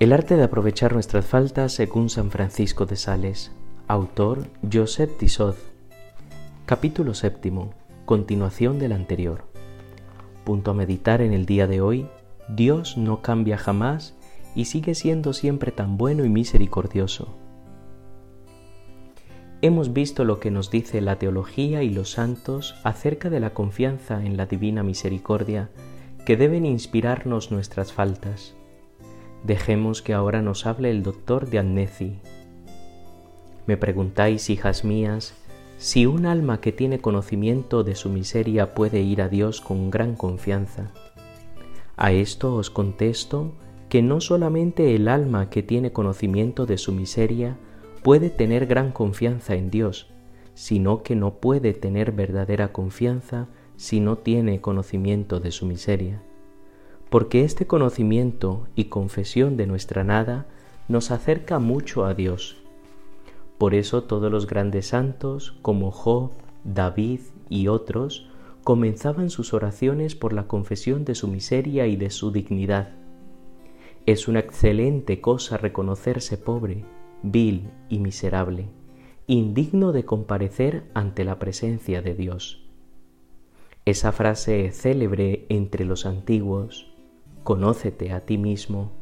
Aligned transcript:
El 0.00 0.14
arte 0.14 0.36
de 0.36 0.44
aprovechar 0.44 0.94
nuestras 0.94 1.26
faltas 1.26 1.72
según 1.72 2.08
San 2.08 2.30
Francisco 2.30 2.86
de 2.86 2.96
Sales. 2.96 3.52
Autor 3.86 4.48
Joseph 4.72 5.18
Tissot. 5.18 5.56
Capítulo 6.64 7.12
séptimo. 7.12 7.74
Continuación 8.06 8.78
del 8.78 8.92
anterior. 8.92 9.44
Punto 10.44 10.70
a 10.70 10.74
meditar 10.74 11.20
en 11.20 11.34
el 11.34 11.44
día 11.44 11.66
de 11.66 11.82
hoy. 11.82 12.06
Dios 12.48 12.96
no 12.96 13.20
cambia 13.20 13.58
jamás 13.58 14.14
y 14.54 14.64
sigue 14.64 14.94
siendo 14.94 15.34
siempre 15.34 15.70
tan 15.70 15.98
bueno 15.98 16.24
y 16.24 16.30
misericordioso. 16.30 17.36
Hemos 19.60 19.92
visto 19.92 20.24
lo 20.24 20.40
que 20.40 20.50
nos 20.50 20.70
dice 20.70 21.02
la 21.02 21.16
teología 21.16 21.82
y 21.82 21.90
los 21.90 22.12
santos 22.12 22.74
acerca 22.84 23.28
de 23.28 23.40
la 23.40 23.50
confianza 23.50 24.24
en 24.24 24.38
la 24.38 24.46
divina 24.46 24.82
misericordia 24.82 25.68
que 26.30 26.36
deben 26.36 26.64
inspirarnos 26.64 27.50
nuestras 27.50 27.92
faltas 27.92 28.54
Dejemos 29.42 30.00
que 30.00 30.14
ahora 30.14 30.42
nos 30.42 30.64
hable 30.64 30.88
el 30.88 31.02
doctor 31.02 31.50
de 31.50 31.58
Anneci. 31.58 32.20
Me 33.66 33.76
preguntáis, 33.76 34.48
hijas 34.48 34.84
mías, 34.84 35.34
si 35.76 36.06
un 36.06 36.26
alma 36.26 36.60
que 36.60 36.70
tiene 36.70 37.00
conocimiento 37.00 37.82
de 37.82 37.96
su 37.96 38.10
miseria 38.10 38.76
puede 38.76 39.00
ir 39.00 39.22
a 39.22 39.28
Dios 39.28 39.60
con 39.60 39.90
gran 39.90 40.14
confianza. 40.14 40.92
A 41.96 42.12
esto 42.12 42.54
os 42.54 42.70
contesto 42.70 43.54
que 43.88 44.00
no 44.00 44.20
solamente 44.20 44.94
el 44.94 45.08
alma 45.08 45.50
que 45.50 45.64
tiene 45.64 45.90
conocimiento 45.90 46.64
de 46.64 46.78
su 46.78 46.92
miseria 46.92 47.58
puede 48.04 48.30
tener 48.30 48.66
gran 48.66 48.92
confianza 48.92 49.56
en 49.56 49.68
Dios, 49.68 50.12
sino 50.54 51.02
que 51.02 51.16
no 51.16 51.40
puede 51.40 51.72
tener 51.74 52.12
verdadera 52.12 52.68
confianza 52.68 53.48
si 53.80 54.00
no 54.00 54.18
tiene 54.18 54.60
conocimiento 54.60 55.40
de 55.40 55.50
su 55.50 55.66
miseria 55.66 56.22
porque 57.10 57.42
este 57.42 57.66
conocimiento 57.66 58.68
y 58.76 58.84
confesión 58.84 59.56
de 59.56 59.66
nuestra 59.66 60.04
nada 60.04 60.46
nos 60.88 61.10
acerca 61.10 61.58
mucho 61.58 62.04
a 62.04 62.14
Dios. 62.14 62.56
Por 63.58 63.74
eso 63.74 64.04
todos 64.04 64.30
los 64.30 64.46
grandes 64.46 64.86
santos, 64.86 65.58
como 65.60 65.90
Job, 65.90 66.30
David 66.64 67.20
y 67.48 67.66
otros, 67.66 68.28
comenzaban 68.62 69.28
sus 69.28 69.52
oraciones 69.52 70.14
por 70.14 70.32
la 70.32 70.46
confesión 70.46 71.04
de 71.04 71.16
su 71.16 71.26
miseria 71.26 71.88
y 71.88 71.96
de 71.96 72.10
su 72.10 72.30
dignidad. 72.30 72.92
Es 74.06 74.28
una 74.28 74.38
excelente 74.38 75.20
cosa 75.20 75.56
reconocerse 75.56 76.38
pobre, 76.38 76.84
vil 77.22 77.70
y 77.88 77.98
miserable, 77.98 78.68
indigno 79.26 79.92
de 79.92 80.04
comparecer 80.04 80.84
ante 80.94 81.24
la 81.24 81.38
presencia 81.38 82.02
de 82.02 82.14
Dios. 82.14 82.59
Esa 83.86 84.12
frase 84.12 84.70
célebre 84.72 85.46
entre 85.48 85.84
los 85.84 86.04
antiguos, 86.06 86.90
Conócete 87.42 88.12
a 88.12 88.26
ti 88.26 88.36
mismo, 88.36 88.92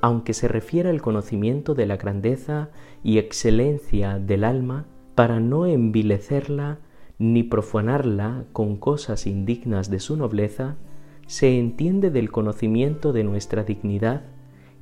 aunque 0.00 0.32
se 0.32 0.46
refiera 0.46 0.90
al 0.90 1.02
conocimiento 1.02 1.74
de 1.74 1.86
la 1.86 1.96
grandeza 1.96 2.70
y 3.02 3.18
excelencia 3.18 4.18
del 4.18 4.44
alma, 4.44 4.86
para 5.16 5.40
no 5.40 5.66
envilecerla 5.66 6.78
ni 7.18 7.42
profanarla 7.42 8.44
con 8.52 8.76
cosas 8.76 9.26
indignas 9.26 9.90
de 9.90 9.98
su 9.98 10.16
nobleza, 10.16 10.76
se 11.26 11.58
entiende 11.58 12.10
del 12.10 12.30
conocimiento 12.30 13.12
de 13.12 13.24
nuestra 13.24 13.64
dignidad, 13.64 14.22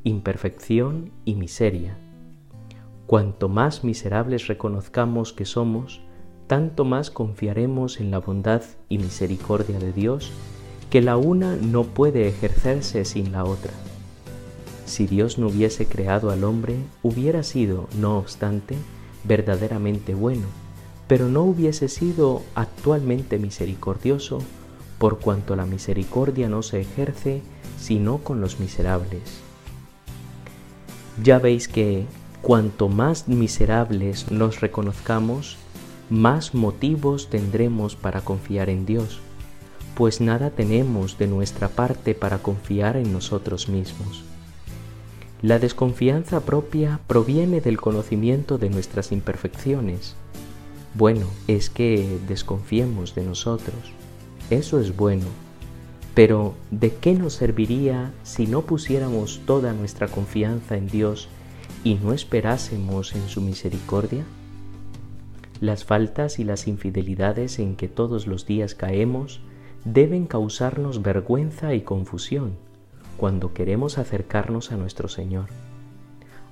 imperfección 0.05 1.11
y 1.25 1.35
miseria. 1.35 1.99
Cuanto 3.07 3.49
más 3.49 3.85
miserables 3.85 4.47
reconozcamos 4.47 5.33
que 5.33 5.47
somos, 5.47 6.03
tanto 6.49 6.85
más 6.85 7.11
confiaremos 7.11 8.01
en 8.01 8.11
la 8.11 8.19
bondad 8.19 8.63
y 8.89 8.99
misericordia 8.99 9.79
de 9.79 9.93
Dios 9.93 10.33
que 10.91 11.03
la 11.03 11.19
una 11.19 11.55
no 11.55 11.85
puede 11.85 12.27
ejercerse 12.27 13.05
sin 13.05 13.31
la 13.33 13.45
otra. 13.45 13.73
Si 14.87 15.07
Dios 15.07 15.39
no 15.39 15.49
hubiese 15.49 15.87
creado 15.87 16.31
al 16.31 16.45
hombre, 16.45 16.77
hubiera 17.03 17.43
sido, 17.43 17.87
no 18.01 18.17
obstante, 18.17 18.75
verdaderamente 19.25 20.15
bueno, 20.15 20.47
pero 21.07 21.29
no 21.29 21.43
hubiese 21.43 21.89
sido 21.89 22.43
actualmente 22.55 23.39
misericordioso, 23.39 24.39
por 24.99 25.19
cuanto 25.19 25.55
la 25.55 25.67
misericordia 25.67 26.49
no 26.49 26.63
se 26.63 26.81
ejerce 26.81 27.43
sino 27.79 28.19
con 28.19 28.41
los 28.41 28.59
miserables. 28.59 29.41
Ya 31.23 31.39
veis 31.39 31.69
que 31.69 32.07
cuanto 32.41 32.89
más 32.89 33.29
miserables 33.29 34.31
nos 34.31 34.61
reconozcamos, 34.61 35.59
más 36.11 36.55
motivos 36.55 37.29
tendremos 37.31 37.97
para 37.97 38.21
confiar 38.21 38.71
en 38.71 38.87
Dios 38.87 39.21
pues 39.99 40.21
nada 40.21 40.51
tenemos 40.51 41.19
de 41.19 41.27
nuestra 41.27 41.67
parte 41.67 42.15
para 42.15 42.39
confiar 42.39 42.97
en 42.97 43.13
nosotros 43.13 43.69
mismos. 43.69 44.23
La 45.43 45.59
desconfianza 45.59 46.39
propia 46.39 47.01
proviene 47.09 47.61
del 47.61 47.81
conocimiento 47.81 48.59
de 48.59 48.71
nuestras 48.71 49.11
imperfecciones. 49.11 50.15
Bueno 50.95 51.27
es 51.49 51.69
que 51.69 52.21
desconfiemos 52.29 53.17
de 53.17 53.25
nosotros. 53.25 53.75
Eso 54.51 54.79
es 54.79 54.97
bueno. 54.97 55.27
Pero 56.15 56.55
¿de 56.71 56.95
qué 56.95 57.15
nos 57.15 57.33
serviría 57.33 58.13
si 58.23 58.47
no 58.47 58.63
pusiéramos 58.63 59.41
toda 59.47 59.73
nuestra 59.73 60.07
confianza 60.07 60.77
en 60.77 60.87
Dios 60.87 61.29
y 61.83 61.97
no 61.97 62.13
esperásemos 62.13 63.17
en 63.17 63.29
su 63.29 63.41
misericordia? 63.41 64.25
Las 65.61 65.85
faltas 65.85 66.39
y 66.39 66.45
las 66.45 66.69
infidelidades 66.69 67.59
en 67.59 67.75
que 67.75 67.89
todos 67.89 68.27
los 68.27 68.47
días 68.47 68.75
caemos 68.75 69.41
deben 69.85 70.27
causarnos 70.27 71.03
vergüenza 71.03 71.75
y 71.75 71.81
confusión 71.81 72.57
cuando 73.17 73.53
queremos 73.53 73.99
acercarnos 73.99 74.71
a 74.71 74.77
nuestro 74.77 75.09
Señor. 75.09 75.47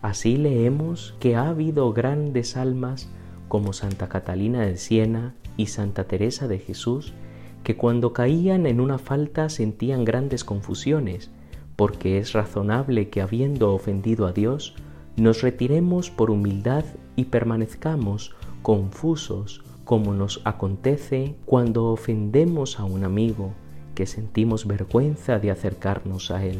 Así 0.02 0.36
leemos 0.36 1.14
que 1.20 1.36
ha 1.36 1.48
habido 1.48 1.92
grandes 1.92 2.56
almas 2.56 3.08
como 3.48 3.72
Santa 3.72 4.08
Catalina 4.08 4.62
de 4.62 4.76
Siena 4.76 5.34
y 5.56 5.66
Santa 5.66 6.04
Teresa 6.04 6.48
de 6.48 6.58
Jesús 6.58 7.14
que 7.62 7.76
cuando 7.76 8.12
caían 8.12 8.66
en 8.66 8.80
una 8.80 8.98
falta 8.98 9.48
sentían 9.48 10.04
grandes 10.04 10.44
confusiones, 10.44 11.30
porque 11.74 12.18
es 12.18 12.32
razonable 12.32 13.08
que 13.08 13.20
habiendo 13.20 13.72
ofendido 13.72 14.26
a 14.26 14.32
Dios, 14.32 14.74
nos 15.16 15.42
retiremos 15.42 16.10
por 16.10 16.30
humildad 16.30 16.84
y 17.16 17.24
permanezcamos 17.24 18.36
confusos 18.62 19.62
como 19.84 20.12
nos 20.14 20.40
acontece 20.44 21.36
cuando 21.44 21.84
ofendemos 21.84 22.80
a 22.80 22.84
un 22.84 23.04
amigo 23.04 23.52
que 23.94 24.06
sentimos 24.06 24.66
vergüenza 24.66 25.38
de 25.38 25.50
acercarnos 25.50 26.30
a 26.30 26.44
él. 26.44 26.58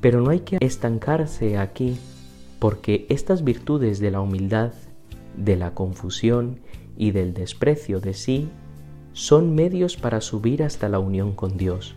Pero 0.00 0.20
no 0.20 0.30
hay 0.30 0.40
que 0.40 0.58
estancarse 0.60 1.58
aquí, 1.58 1.98
porque 2.58 3.06
estas 3.08 3.44
virtudes 3.44 3.98
de 3.98 4.10
la 4.10 4.20
humildad, 4.20 4.72
de 5.36 5.56
la 5.56 5.72
confusión 5.74 6.60
y 6.96 7.10
del 7.10 7.34
desprecio 7.34 8.00
de 8.00 8.14
sí 8.14 8.48
son 9.12 9.54
medios 9.54 9.96
para 9.96 10.20
subir 10.20 10.62
hasta 10.62 10.88
la 10.88 10.98
unión 10.98 11.32
con 11.32 11.56
Dios. 11.56 11.94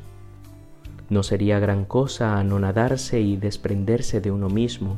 No 1.10 1.24
sería 1.24 1.60
gran 1.60 1.86
cosa 1.86 2.40
anonadarse 2.40 3.20
y 3.20 3.36
desprenderse 3.36 4.22
de 4.22 4.32
uno 4.32 4.48
mismo, 4.48 4.98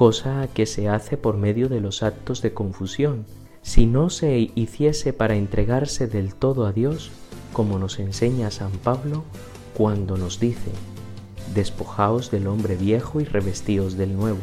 cosa 0.00 0.48
que 0.54 0.64
se 0.64 0.88
hace 0.88 1.18
por 1.18 1.36
medio 1.36 1.68
de 1.68 1.78
los 1.78 2.02
actos 2.02 2.40
de 2.40 2.54
confusión, 2.54 3.26
si 3.60 3.84
no 3.84 4.08
se 4.08 4.50
hiciese 4.54 5.12
para 5.12 5.36
entregarse 5.36 6.06
del 6.06 6.34
todo 6.34 6.64
a 6.64 6.72
Dios, 6.72 7.10
como 7.52 7.78
nos 7.78 7.98
enseña 7.98 8.50
San 8.50 8.70
Pablo 8.70 9.24
cuando 9.76 10.16
nos 10.16 10.40
dice, 10.40 10.70
despojaos 11.54 12.30
del 12.30 12.46
hombre 12.46 12.76
viejo 12.76 13.20
y 13.20 13.24
revestíos 13.24 13.98
del 13.98 14.16
nuevo. 14.16 14.38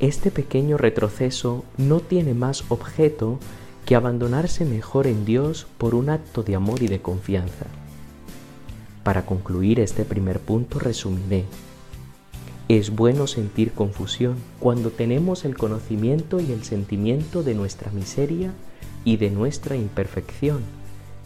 Este 0.00 0.32
pequeño 0.32 0.78
retroceso 0.78 1.64
no 1.76 2.00
tiene 2.00 2.34
más 2.34 2.64
objeto 2.70 3.38
que 3.86 3.94
abandonarse 3.94 4.64
mejor 4.64 5.06
en 5.06 5.24
Dios 5.24 5.68
por 5.78 5.94
un 5.94 6.10
acto 6.10 6.42
de 6.42 6.56
amor 6.56 6.82
y 6.82 6.88
de 6.88 7.00
confianza. 7.00 7.66
Para 9.04 9.26
concluir 9.26 9.78
este 9.78 10.04
primer 10.04 10.40
punto 10.40 10.80
resumiré. 10.80 11.44
Es 12.68 12.90
bueno 12.90 13.26
sentir 13.26 13.72
confusión 13.72 14.36
cuando 14.58 14.90
tenemos 14.90 15.44
el 15.44 15.54
conocimiento 15.54 16.40
y 16.40 16.50
el 16.50 16.64
sentimiento 16.64 17.42
de 17.42 17.54
nuestra 17.54 17.90
miseria 17.90 18.52
y 19.04 19.18
de 19.18 19.30
nuestra 19.30 19.76
imperfección, 19.76 20.60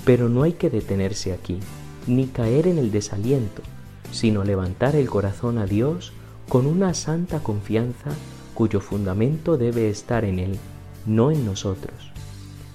pero 0.05 0.29
no 0.29 0.43
hay 0.43 0.55
que 0.55 0.69
detenerse 0.69 1.33
aquí, 1.33 1.61
ni 2.09 2.27
caer 2.27 2.67
en 2.67 2.79
el 2.79 2.91
desaliento, 2.91 3.63
sino 4.11 4.43
levantar 4.43 4.97
el 4.97 5.09
corazón 5.09 5.59
a 5.59 5.67
Dios 5.67 6.13
con 6.49 6.67
una 6.67 6.93
santa 6.93 7.39
confianza 7.39 8.11
cuyo 8.55 8.81
fundamento 8.81 9.57
debe 9.57 9.91
estar 9.91 10.25
en 10.25 10.41
Él, 10.41 10.59
no 11.07 11.31
en 11.31 11.47
nosotros. 11.47 12.11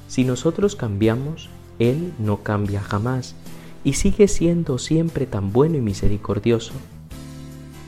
Si 0.07 0.23
nosotros 0.23 0.77
cambiamos, 0.77 1.49
Él 1.79 2.13
no 2.17 2.43
cambia 2.43 2.79
jamás 2.79 3.35
y 3.83 3.93
sigue 3.93 4.29
siendo 4.29 4.77
siempre 4.77 5.25
tan 5.25 5.51
bueno 5.51 5.75
y 5.75 5.81
misericordioso 5.81 6.71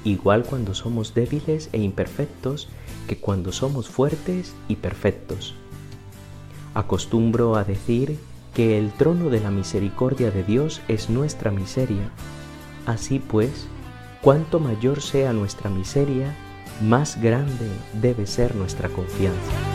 igual 0.05 0.43
cuando 0.43 0.73
somos 0.73 1.13
débiles 1.13 1.69
e 1.73 1.79
imperfectos 1.79 2.69
que 3.07 3.17
cuando 3.17 3.51
somos 3.51 3.89
fuertes 3.89 4.53
y 4.69 4.77
perfectos. 4.77 5.55
Acostumbro 6.73 7.55
a 7.55 7.63
decir 7.63 8.17
que 8.53 8.77
el 8.77 8.91
trono 8.93 9.29
de 9.29 9.41
la 9.41 9.51
misericordia 9.51 10.31
de 10.31 10.43
Dios 10.43 10.81
es 10.87 11.09
nuestra 11.09 11.51
miseria. 11.51 12.09
Así 12.85 13.19
pues, 13.19 13.67
cuanto 14.21 14.59
mayor 14.59 15.01
sea 15.01 15.33
nuestra 15.33 15.69
miseria, 15.69 16.33
más 16.81 17.21
grande 17.21 17.67
debe 18.01 18.27
ser 18.27 18.55
nuestra 18.55 18.89
confianza. 18.89 19.74